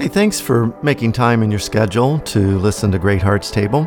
Hey, 0.00 0.08
thanks 0.08 0.40
for 0.40 0.74
making 0.82 1.12
time 1.12 1.42
in 1.42 1.50
your 1.50 1.60
schedule 1.60 2.20
to 2.20 2.58
listen 2.58 2.90
to 2.92 2.98
Great 2.98 3.20
Hearts 3.20 3.50
Table. 3.50 3.86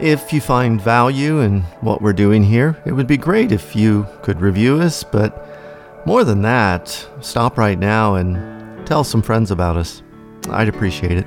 If 0.00 0.32
you 0.32 0.40
find 0.40 0.80
value 0.80 1.40
in 1.40 1.60
what 1.82 2.00
we're 2.00 2.14
doing 2.14 2.42
here, 2.42 2.74
it 2.86 2.92
would 2.92 3.06
be 3.06 3.18
great 3.18 3.52
if 3.52 3.76
you 3.76 4.06
could 4.22 4.40
review 4.40 4.80
us, 4.80 5.04
but 5.04 6.06
more 6.06 6.24
than 6.24 6.40
that, 6.40 7.06
stop 7.20 7.58
right 7.58 7.78
now 7.78 8.14
and 8.14 8.86
tell 8.86 9.04
some 9.04 9.20
friends 9.20 9.50
about 9.50 9.76
us. 9.76 10.02
I'd 10.48 10.68
appreciate 10.68 11.18
it. 11.18 11.26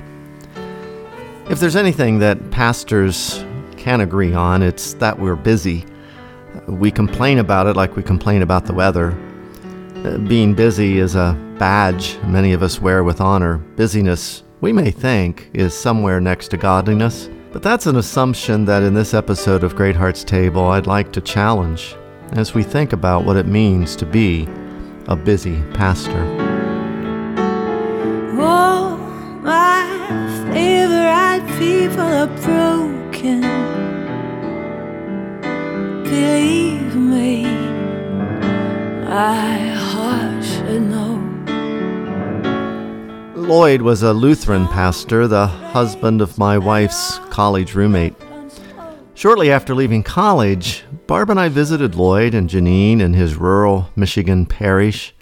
If 1.48 1.60
there's 1.60 1.76
anything 1.76 2.18
that 2.18 2.50
pastors 2.50 3.44
can 3.76 4.00
agree 4.00 4.34
on, 4.34 4.62
it's 4.62 4.94
that 4.94 5.16
we're 5.16 5.36
busy. 5.36 5.84
We 6.66 6.90
complain 6.90 7.38
about 7.38 7.68
it 7.68 7.76
like 7.76 7.94
we 7.94 8.02
complain 8.02 8.42
about 8.42 8.66
the 8.66 8.74
weather. 8.74 9.16
Uh, 10.04 10.18
being 10.18 10.52
busy 10.52 10.98
is 10.98 11.14
a 11.14 11.51
badge 11.62 12.18
many 12.24 12.52
of 12.52 12.60
us 12.60 12.80
wear 12.80 13.04
with 13.04 13.20
honor. 13.20 13.58
Busyness, 13.76 14.42
we 14.60 14.72
may 14.72 14.90
think, 14.90 15.48
is 15.54 15.72
somewhere 15.72 16.20
next 16.20 16.48
to 16.48 16.56
godliness, 16.56 17.30
but 17.52 17.62
that's 17.62 17.86
an 17.86 17.94
assumption 17.94 18.64
that 18.64 18.82
in 18.82 18.94
this 18.94 19.14
episode 19.14 19.62
of 19.62 19.76
Great 19.76 19.94
Hearts 19.94 20.24
Table 20.24 20.66
I'd 20.66 20.88
like 20.88 21.12
to 21.12 21.20
challenge 21.20 21.94
as 22.32 22.52
we 22.52 22.64
think 22.64 22.92
about 22.92 23.24
what 23.24 23.36
it 23.36 23.46
means 23.46 23.94
to 23.94 24.04
be 24.04 24.48
a 25.06 25.14
busy 25.14 25.62
pastor. 25.72 26.24
Oh, 28.40 28.96
my 29.44 29.86
favorite 30.52 31.46
people 31.60 32.00
are 32.00 32.26
broken. 32.42 33.42
Believe 36.02 36.96
me, 36.96 37.44
my 39.04 39.58
heart 39.68 40.44
should 40.44 40.82
know. 40.90 41.11
Lloyd 43.42 43.82
was 43.82 44.02
a 44.02 44.12
Lutheran 44.12 44.68
pastor, 44.68 45.26
the 45.26 45.46
husband 45.46 46.22
of 46.22 46.38
my 46.38 46.56
wife's 46.56 47.18
college 47.30 47.74
roommate. 47.74 48.14
Shortly 49.14 49.50
after 49.50 49.74
leaving 49.74 50.04
college, 50.04 50.84
Barb 51.06 51.28
and 51.28 51.40
I 51.40 51.48
visited 51.48 51.96
Lloyd 51.96 52.34
and 52.34 52.48
Janine 52.48 53.00
in 53.00 53.14
his 53.14 53.36
rural 53.36 53.90
Michigan 53.96 54.46
parish, 54.46 55.12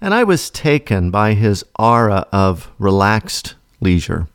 and 0.00 0.14
I 0.14 0.24
was 0.24 0.50
taken 0.50 1.10
by 1.10 1.34
his 1.34 1.62
aura 1.78 2.26
of 2.32 2.70
relaxed 2.78 3.54
leisure. 3.80 4.28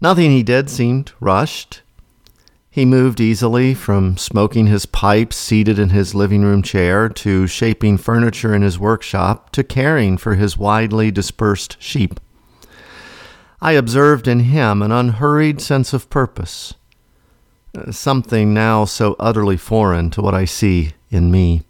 Nothing 0.00 0.30
he 0.30 0.42
did 0.42 0.68
seemed 0.68 1.12
rushed. 1.20 1.80
He 2.74 2.84
moved 2.84 3.20
easily 3.20 3.72
from 3.72 4.16
smoking 4.16 4.66
his 4.66 4.84
pipe 4.84 5.32
seated 5.32 5.78
in 5.78 5.90
his 5.90 6.12
living 6.12 6.42
room 6.42 6.60
chair 6.60 7.08
to 7.08 7.46
shaping 7.46 7.96
furniture 7.96 8.52
in 8.52 8.62
his 8.62 8.80
workshop 8.80 9.50
to 9.50 9.62
caring 9.62 10.16
for 10.16 10.34
his 10.34 10.58
widely 10.58 11.12
dispersed 11.12 11.80
sheep. 11.80 12.18
I 13.62 13.74
observed 13.74 14.26
in 14.26 14.40
him 14.40 14.82
an 14.82 14.90
unhurried 14.90 15.60
sense 15.60 15.92
of 15.92 16.10
purpose, 16.10 16.74
something 17.92 18.52
now 18.52 18.86
so 18.86 19.14
utterly 19.20 19.56
foreign 19.56 20.10
to 20.10 20.20
what 20.20 20.34
I 20.34 20.44
see 20.44 20.94
in 21.10 21.30
me. 21.30 21.62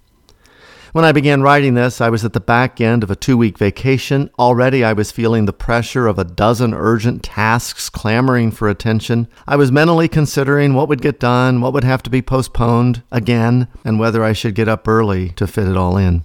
When 0.94 1.04
I 1.04 1.10
began 1.10 1.42
writing 1.42 1.74
this, 1.74 2.00
I 2.00 2.08
was 2.08 2.24
at 2.24 2.34
the 2.34 2.40
back 2.40 2.80
end 2.80 3.02
of 3.02 3.10
a 3.10 3.16
two 3.16 3.36
week 3.36 3.58
vacation. 3.58 4.30
Already 4.38 4.84
I 4.84 4.92
was 4.92 5.10
feeling 5.10 5.44
the 5.44 5.52
pressure 5.52 6.06
of 6.06 6.20
a 6.20 6.24
dozen 6.24 6.72
urgent 6.72 7.24
tasks 7.24 7.90
clamoring 7.90 8.52
for 8.52 8.68
attention. 8.68 9.26
I 9.44 9.56
was 9.56 9.72
mentally 9.72 10.06
considering 10.06 10.72
what 10.72 10.88
would 10.88 11.02
get 11.02 11.18
done, 11.18 11.60
what 11.60 11.72
would 11.72 11.82
have 11.82 12.04
to 12.04 12.10
be 12.10 12.22
postponed 12.22 13.02
again, 13.10 13.66
and 13.84 13.98
whether 13.98 14.22
I 14.22 14.34
should 14.34 14.54
get 14.54 14.68
up 14.68 14.86
early 14.86 15.30
to 15.30 15.48
fit 15.48 15.66
it 15.66 15.76
all 15.76 15.96
in. 15.96 16.24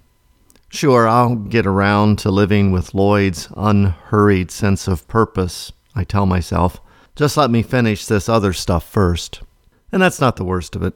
Sure, 0.70 1.08
I'll 1.08 1.34
get 1.34 1.66
around 1.66 2.20
to 2.20 2.30
living 2.30 2.72
with 2.72 2.94
Lloyd's 2.94 3.47
unhurried 3.58 4.52
sense 4.52 4.88
of 4.88 5.08
purpose, 5.08 5.72
I 5.95 6.03
tell 6.03 6.28
myself. 6.28 6.80
Just 7.16 7.38
let 7.38 7.50
me 7.50 7.64
finish 7.64 8.06
this 8.06 8.30
other 8.30 8.53
stuff 8.53 8.88
first. 8.88 9.42
And 9.91 10.00
that's 10.00 10.22
not 10.22 10.35
the 10.35 10.46
worst 10.46 10.75
of 10.75 10.84
it. 10.84 10.96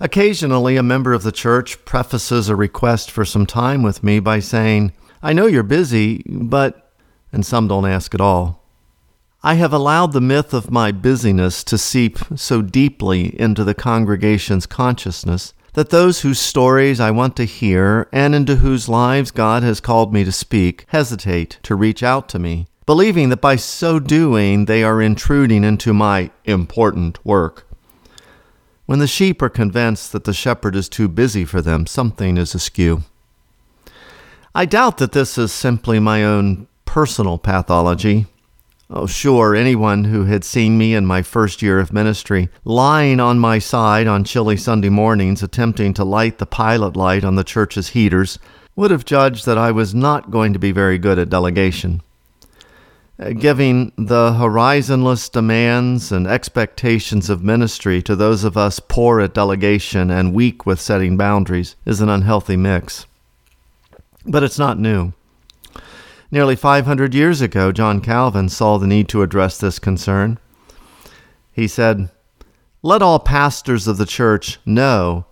Occasionally, 0.00 0.76
a 0.76 0.82
member 0.82 1.12
of 1.12 1.22
the 1.22 1.32
church 1.32 1.84
prefaces 1.84 2.48
a 2.48 2.56
request 2.56 3.10
for 3.10 3.26
some 3.26 3.44
time 3.44 3.82
with 3.82 4.02
me 4.02 4.18
by 4.18 4.40
saying, 4.40 4.92
I 5.22 5.34
know 5.34 5.46
you're 5.46 5.62
busy, 5.62 6.22
but. 6.26 6.90
And 7.32 7.44
some 7.44 7.68
don't 7.68 7.86
ask 7.86 8.14
at 8.14 8.20
all. 8.20 8.64
I 9.42 9.54
have 9.54 9.72
allowed 9.72 10.12
the 10.12 10.20
myth 10.20 10.52
of 10.52 10.70
my 10.70 10.90
busyness 10.90 11.62
to 11.64 11.78
seep 11.78 12.18
so 12.34 12.60
deeply 12.60 13.38
into 13.40 13.62
the 13.62 13.74
congregation's 13.74 14.66
consciousness 14.66 15.54
that 15.74 15.90
those 15.90 16.22
whose 16.22 16.40
stories 16.40 16.98
I 16.98 17.10
want 17.10 17.36
to 17.36 17.44
hear 17.44 18.08
and 18.12 18.34
into 18.34 18.56
whose 18.56 18.88
lives 18.88 19.30
God 19.30 19.62
has 19.62 19.80
called 19.80 20.12
me 20.12 20.24
to 20.24 20.32
speak 20.32 20.84
hesitate 20.88 21.58
to 21.62 21.74
reach 21.74 22.02
out 22.02 22.28
to 22.30 22.38
me, 22.38 22.66
believing 22.86 23.28
that 23.28 23.40
by 23.40 23.56
so 23.56 23.98
doing 23.98 24.64
they 24.64 24.82
are 24.82 25.00
intruding 25.00 25.62
into 25.62 25.94
my 25.94 26.30
important 26.44 27.24
work. 27.24 27.66
When 28.90 28.98
the 28.98 29.06
sheep 29.06 29.40
are 29.40 29.48
convinced 29.48 30.10
that 30.10 30.24
the 30.24 30.32
shepherd 30.32 30.74
is 30.74 30.88
too 30.88 31.06
busy 31.06 31.44
for 31.44 31.62
them, 31.62 31.86
something 31.86 32.36
is 32.36 32.56
askew. 32.56 33.04
I 34.52 34.66
doubt 34.66 34.98
that 34.98 35.12
this 35.12 35.38
is 35.38 35.52
simply 35.52 36.00
my 36.00 36.24
own 36.24 36.66
personal 36.86 37.38
pathology. 37.38 38.26
Oh, 38.90 39.06
sure, 39.06 39.54
anyone 39.54 40.06
who 40.06 40.24
had 40.24 40.42
seen 40.42 40.76
me 40.76 40.92
in 40.92 41.06
my 41.06 41.22
first 41.22 41.62
year 41.62 41.78
of 41.78 41.92
ministry, 41.92 42.48
lying 42.64 43.20
on 43.20 43.38
my 43.38 43.60
side 43.60 44.08
on 44.08 44.24
chilly 44.24 44.56
Sunday 44.56 44.88
mornings 44.88 45.40
attempting 45.40 45.94
to 45.94 46.02
light 46.02 46.38
the 46.38 46.44
pilot 46.44 46.96
light 46.96 47.22
on 47.22 47.36
the 47.36 47.44
church's 47.44 47.90
heaters, 47.90 48.40
would 48.74 48.90
have 48.90 49.04
judged 49.04 49.46
that 49.46 49.56
I 49.56 49.70
was 49.70 49.94
not 49.94 50.32
going 50.32 50.52
to 50.52 50.58
be 50.58 50.72
very 50.72 50.98
good 50.98 51.16
at 51.16 51.30
delegation. 51.30 52.02
Giving 53.20 53.92
the 53.98 54.32
horizonless 54.32 55.28
demands 55.28 56.10
and 56.10 56.26
expectations 56.26 57.28
of 57.28 57.44
ministry 57.44 58.00
to 58.00 58.16
those 58.16 58.44
of 58.44 58.56
us 58.56 58.80
poor 58.80 59.20
at 59.20 59.34
delegation 59.34 60.10
and 60.10 60.32
weak 60.32 60.64
with 60.64 60.80
setting 60.80 61.18
boundaries 61.18 61.76
is 61.84 62.00
an 62.00 62.08
unhealthy 62.08 62.56
mix. 62.56 63.04
But 64.24 64.42
it's 64.42 64.58
not 64.58 64.78
new. 64.78 65.12
Nearly 66.30 66.56
500 66.56 67.12
years 67.14 67.42
ago, 67.42 67.72
John 67.72 68.00
Calvin 68.00 68.48
saw 68.48 68.78
the 68.78 68.86
need 68.86 69.06
to 69.10 69.22
address 69.22 69.58
this 69.58 69.78
concern. 69.78 70.38
He 71.52 71.68
said, 71.68 72.08
Let 72.82 73.02
all 73.02 73.18
pastors 73.18 73.86
of 73.86 73.98
the 73.98 74.06
church 74.06 74.58
know 74.64 75.26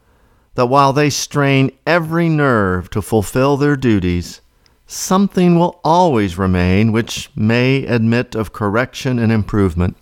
that 0.56 0.66
while 0.66 0.92
they 0.92 1.08
strain 1.08 1.70
every 1.86 2.28
nerve 2.28 2.90
to 2.90 3.00
fulfill 3.00 3.56
their 3.56 3.76
duties, 3.76 4.42
something 4.88 5.58
will 5.58 5.78
always 5.84 6.38
remain 6.38 6.90
which 6.90 7.30
may 7.36 7.84
admit 7.84 8.34
of 8.34 8.54
correction 8.54 9.18
and 9.18 9.30
improvement. 9.30 9.96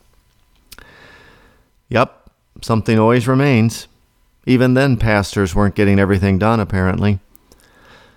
Yep, 1.89 2.31
something 2.63 2.99
always 2.99 3.29
remains. 3.29 3.89
Even 4.47 4.75
then, 4.75 4.97
pastors 4.97 5.55
weren't 5.55 5.75
getting 5.75 5.99
everything 5.99 6.39
done, 6.39 6.61
apparently. 6.61 7.19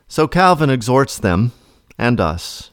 So 0.07 0.28
Calvin 0.28 0.69
exhorts 0.69 1.18
them 1.18 1.52
and 1.97 2.22
us 2.22 2.72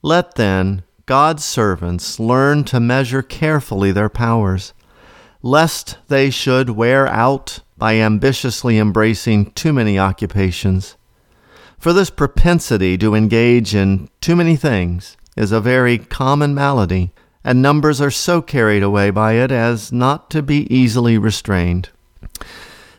Let 0.00 0.36
then 0.36 0.84
God's 1.06 1.44
servants 1.44 2.20
learn 2.20 2.64
to 2.64 2.78
measure 2.80 3.22
carefully 3.22 3.90
their 3.90 4.08
powers, 4.08 4.72
lest 5.42 5.98
they 6.08 6.30
should 6.30 6.70
wear 6.70 7.06
out 7.08 7.60
by 7.76 7.94
ambitiously 7.94 8.78
embracing 8.78 9.50
too 9.52 9.72
many 9.72 9.98
occupations 9.98 10.96
for 11.84 11.92
this 11.92 12.08
propensity 12.08 12.96
to 12.96 13.14
engage 13.14 13.74
in 13.74 14.08
too 14.22 14.34
many 14.34 14.56
things 14.56 15.18
is 15.36 15.52
a 15.52 15.60
very 15.60 15.98
common 15.98 16.54
malady, 16.54 17.12
and 17.44 17.60
numbers 17.60 18.00
are 18.00 18.10
so 18.10 18.40
carried 18.40 18.82
away 18.82 19.10
by 19.10 19.34
it 19.34 19.52
as 19.52 19.92
not 19.92 20.30
to 20.30 20.40
be 20.40 20.66
easily 20.74 21.18
restrained. 21.18 21.90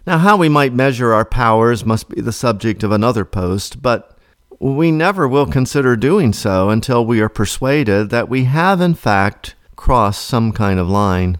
Now, 0.05 0.19
how 0.19 0.37
we 0.37 0.49
might 0.49 0.71
measure 0.71 1.13
our 1.13 1.25
powers 1.25 1.83
must 1.83 2.09
be 2.09 2.21
the 2.21 2.31
subject 2.31 2.83
of 2.83 2.91
another 2.91 3.25
post, 3.25 3.81
but 3.81 4.19
we 4.59 4.91
never 4.91 5.27
will 5.27 5.47
consider 5.47 5.95
doing 5.95 6.31
so 6.31 6.69
until 6.69 7.03
we 7.03 7.21
are 7.21 7.27
persuaded 7.27 8.11
that 8.11 8.29
we 8.29 8.43
have, 8.43 8.81
in 8.81 8.93
fact, 8.93 9.55
crossed 9.75 10.23
some 10.23 10.51
kind 10.51 10.79
of 10.79 10.87
line. 10.87 11.39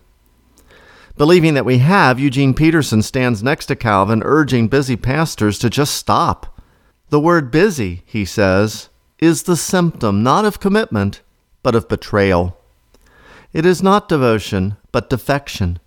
Believing 1.16 1.54
that 1.54 1.64
we 1.64 1.78
have, 1.78 2.20
Eugene 2.20 2.56
Peterson 2.56 3.04
stands 3.04 3.44
next 3.44 3.68
to 3.68 3.76
Calvin, 3.76 4.24
urging 4.26 4.68
busy 4.68 4.96
pastors 4.96 5.60
to 5.60 5.70
just 5.70 5.94
stop 5.94 6.55
the 7.16 7.20
word 7.22 7.50
busy, 7.50 8.02
he 8.06 8.26
says, 8.26 8.90
is 9.20 9.44
the 9.44 9.56
symptom 9.56 10.22
not 10.22 10.44
of 10.44 10.60
commitment, 10.60 11.22
but 11.64 11.74
of 11.74 11.88
betrayal. 11.88 12.58
It 13.54 13.66
is 13.66 13.82
not 13.82 14.10
devotion, 14.10 14.76
but 14.92 15.10
defection. 15.10 15.80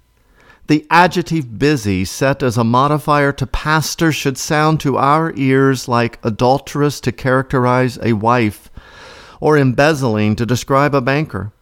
The 0.69 0.87
adjective 0.89 1.59
busy, 1.59 2.07
set 2.07 2.43
as 2.43 2.57
a 2.57 2.65
modifier 2.65 3.31
to 3.33 3.47
pastor, 3.47 4.11
should 4.11 4.39
sound 4.39 4.81
to 4.81 4.97
our 4.97 5.35
ears 5.37 5.87
like 5.87 6.19
adulterous 6.23 6.99
to 7.01 7.13
characterize 7.13 7.99
a 8.03 8.15
wife, 8.15 8.71
or 9.39 9.59
embezzling 9.59 10.35
to 10.37 10.47
describe 10.47 10.95
a 10.95 11.03
banker. 11.03 11.53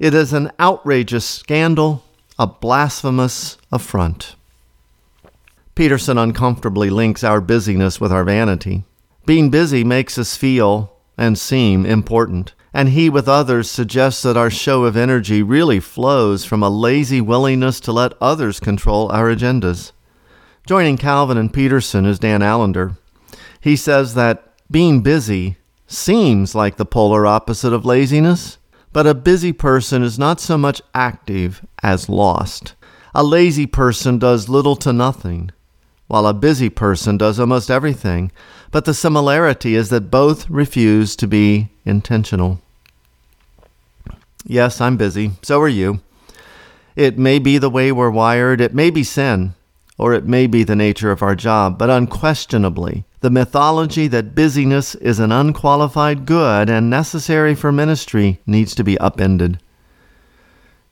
It 0.00 0.12
is 0.12 0.32
an 0.32 0.50
outrageous 0.58 1.24
scandal, 1.24 2.02
a 2.36 2.48
blasphemous 2.48 3.58
affront. 3.70 4.34
Peterson 5.78 6.18
uncomfortably 6.18 6.90
links 6.90 7.22
our 7.22 7.40
busyness 7.40 8.00
with 8.00 8.10
our 8.10 8.24
vanity. 8.24 8.82
Being 9.26 9.48
busy 9.48 9.84
makes 9.84 10.18
us 10.18 10.34
feel 10.34 10.92
and 11.16 11.38
seem 11.38 11.86
important. 11.86 12.52
And 12.74 12.88
he 12.88 13.08
with 13.08 13.28
others 13.28 13.70
suggests 13.70 14.22
that 14.22 14.36
our 14.36 14.50
show 14.50 14.82
of 14.82 14.96
energy 14.96 15.40
really 15.40 15.78
flows 15.78 16.44
from 16.44 16.64
a 16.64 16.68
lazy 16.68 17.20
willingness 17.20 17.78
to 17.82 17.92
let 17.92 18.14
others 18.20 18.58
control 18.58 19.08
our 19.12 19.32
agendas. 19.32 19.92
Joining 20.66 20.96
Calvin 20.96 21.38
and 21.38 21.54
Peterson 21.54 22.06
is 22.06 22.18
Dan 22.18 22.42
Allender. 22.42 22.96
He 23.60 23.76
says 23.76 24.14
that 24.14 24.54
being 24.68 25.00
busy 25.00 25.58
seems 25.86 26.56
like 26.56 26.76
the 26.76 26.86
polar 26.86 27.24
opposite 27.24 27.72
of 27.72 27.86
laziness, 27.86 28.58
but 28.92 29.06
a 29.06 29.14
busy 29.14 29.52
person 29.52 30.02
is 30.02 30.18
not 30.18 30.40
so 30.40 30.58
much 30.58 30.82
active 30.92 31.64
as 31.84 32.08
lost. 32.08 32.74
A 33.14 33.22
lazy 33.22 33.66
person 33.66 34.18
does 34.18 34.48
little 34.48 34.74
to 34.74 34.92
nothing, 34.92 35.52
while 36.08 36.26
a 36.26 36.34
busy 36.34 36.68
person 36.68 37.16
does 37.16 37.38
almost 37.38 37.70
everything, 37.70 38.32
but 38.70 38.84
the 38.84 38.94
similarity 38.94 39.74
is 39.74 39.90
that 39.90 40.10
both 40.10 40.48
refuse 40.50 41.14
to 41.16 41.26
be 41.26 41.68
intentional. 41.84 42.60
Yes, 44.44 44.80
I'm 44.80 44.96
busy. 44.96 45.32
So 45.42 45.60
are 45.60 45.68
you. 45.68 46.00
It 46.96 47.18
may 47.18 47.38
be 47.38 47.58
the 47.58 47.70
way 47.70 47.92
we're 47.92 48.10
wired, 48.10 48.60
it 48.60 48.74
may 48.74 48.90
be 48.90 49.04
sin, 49.04 49.54
or 49.96 50.14
it 50.14 50.24
may 50.24 50.46
be 50.46 50.64
the 50.64 50.74
nature 50.74 51.12
of 51.12 51.22
our 51.22 51.36
job, 51.36 51.78
but 51.78 51.90
unquestionably, 51.90 53.04
the 53.20 53.30
mythology 53.30 54.08
that 54.08 54.34
busyness 54.34 54.94
is 54.96 55.18
an 55.18 55.30
unqualified 55.30 56.26
good 56.26 56.70
and 56.70 56.90
necessary 56.90 57.54
for 57.54 57.70
ministry 57.70 58.40
needs 58.46 58.74
to 58.74 58.84
be 58.84 58.98
upended. 58.98 59.60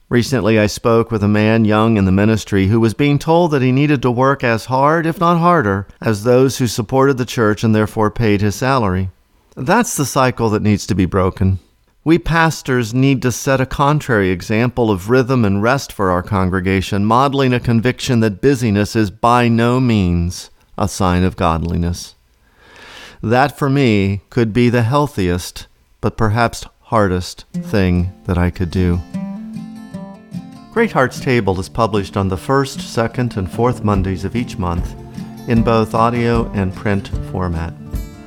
Recently, 0.09 0.57
I 0.57 0.67
spoke 0.67 1.11
with 1.11 1.21
a 1.21 1.27
man 1.27 1.65
young 1.65 1.97
in 1.97 2.05
the 2.05 2.13
ministry 2.13 2.67
who 2.67 2.79
was 2.79 2.93
being 2.93 3.19
told 3.19 3.51
that 3.51 3.61
he 3.61 3.73
needed 3.73 4.01
to 4.03 4.11
work 4.11 4.41
as 4.41 4.65
hard, 4.65 5.05
if 5.05 5.19
not 5.19 5.39
harder, 5.39 5.85
as 5.99 6.23
those 6.23 6.57
who 6.57 6.67
supported 6.67 7.17
the 7.17 7.25
church 7.25 7.61
and 7.61 7.75
therefore 7.75 8.09
paid 8.09 8.39
his 8.39 8.55
salary. 8.55 9.09
That's 9.57 9.97
the 9.97 10.05
cycle 10.05 10.49
that 10.51 10.61
needs 10.61 10.87
to 10.87 10.95
be 10.95 11.05
broken. 11.05 11.59
We 12.05 12.17
pastors 12.17 12.93
need 12.93 13.21
to 13.23 13.33
set 13.33 13.59
a 13.59 13.65
contrary 13.65 14.29
example 14.29 14.89
of 14.89 15.09
rhythm 15.09 15.43
and 15.43 15.61
rest 15.61 15.91
for 15.91 16.09
our 16.09 16.23
congregation, 16.23 17.03
modeling 17.03 17.53
a 17.53 17.59
conviction 17.59 18.21
that 18.21 18.39
busyness 18.39 18.95
is 18.95 19.11
by 19.11 19.49
no 19.49 19.81
means 19.81 20.51
a 20.77 20.87
sign 20.87 21.25
of 21.25 21.35
godliness. 21.35 22.15
That 23.21 23.57
for 23.57 23.69
me 23.69 24.21
could 24.29 24.53
be 24.53 24.69
the 24.69 24.83
healthiest, 24.83 25.67
but 25.99 26.15
perhaps 26.15 26.63
hardest 26.83 27.43
thing 27.51 28.13
that 28.23 28.37
I 28.37 28.51
could 28.51 28.71
do. 28.71 29.01
Great 30.77 30.91
Hearts 30.91 31.19
Table 31.19 31.59
is 31.59 31.69
published 31.69 32.15
on 32.15 32.27
the 32.27 32.37
first, 32.37 32.81
second, 32.81 33.35
and 33.35 33.51
fourth 33.51 33.83
Mondays 33.83 34.23
of 34.23 34.35
each 34.35 34.59
month 34.59 34.93
in 35.49 35.63
both 35.63 35.95
audio 35.95 36.51
and 36.51 36.71
print 36.71 37.07
format. 37.31 37.73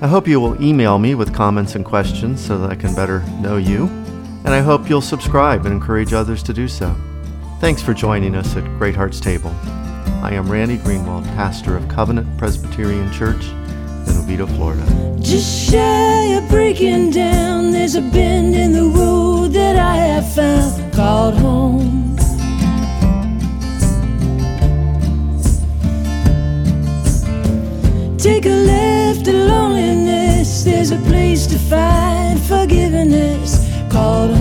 I 0.00 0.08
hope 0.08 0.26
you 0.26 0.41
will 0.41 0.61
email 0.61 0.99
me 0.99 1.14
with 1.14 1.32
comments 1.32 1.76
and 1.76 1.85
questions 1.85 2.44
so 2.44 2.58
that 2.58 2.69
I 2.69 2.75
can 2.75 2.93
better 2.93 3.20
know 3.38 3.56
you, 3.56 3.85
and 4.44 4.49
I 4.49 4.62
hope 4.62 4.91
you'll 4.91 5.00
subscribe 5.00 5.64
and 5.64 5.73
encourage 5.73 6.12
others 6.12 6.43
to 6.43 6.52
do 6.52 6.67
so. 6.67 6.93
Thanks 7.61 7.82
for 7.82 7.94
joining 7.94 8.35
us 8.35 8.56
at 8.56 8.64
Great 8.79 8.97
Hearts 8.97 9.20
Table. 9.20 9.55
I 10.20 10.32
am 10.32 10.50
Randy 10.50 10.79
Greenwald, 10.79 11.26
pastor 11.37 11.76
of 11.76 11.87
Covenant 11.87 12.37
Presbyterian 12.37 13.12
Church 13.12 13.44
in 14.08 14.17
Oviedo, 14.17 14.49
Florida. 14.49 14.85
Just 15.20 15.70
shy 15.70 16.35
of 16.37 16.49
breaking 16.49 17.12
down, 17.12 17.70
there's 17.70 17.94
a 17.94 18.02
bend 18.02 18.56
in 18.56 18.73
the 18.73 18.87
road 18.99 19.52
that 19.52 19.76
I 19.76 19.94
have 19.99 20.35
found 20.35 20.93
called 20.93 21.35
home. 21.35 22.19
take 28.30 28.46
a 28.46 28.48
left 28.48 29.26
in 29.26 29.48
loneliness. 29.48 30.62
There's 30.62 30.92
a 30.92 30.98
place 31.10 31.48
to 31.48 31.58
find 31.58 32.38
forgiveness 32.40 33.50
called 33.90 34.39